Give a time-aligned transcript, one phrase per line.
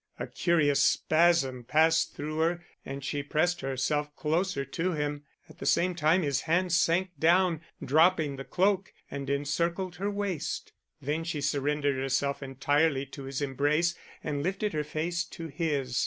[0.19, 5.65] A curious spasm passed through her, and she pressed herself closer to him; at the
[5.67, 10.73] same time his hands sank down, dropping the cloak, and encircled her waist.
[11.03, 13.93] Then she surrendered herself entirely to his embrace
[14.23, 15.95] and lifted her face to his.